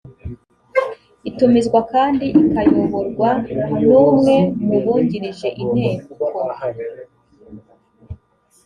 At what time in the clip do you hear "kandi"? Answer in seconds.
1.93-2.25